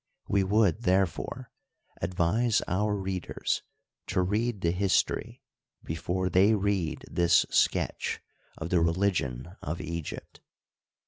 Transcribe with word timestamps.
We 0.27 0.43
would, 0.43 0.81
therefore, 0.81 1.51
advise 2.01 2.63
our 2.67 2.95
readers 2.95 3.61
to 4.07 4.23
read 4.23 4.61
the 4.61 4.71
history 4.71 5.43
before 5.83 6.27
they 6.27 6.55
read 6.55 7.05
this 7.07 7.45
sketch 7.51 8.19
of 8.57 8.71
the 8.71 8.81
religion 8.81 9.57
of 9.61 9.79
Egypt. 9.79 10.41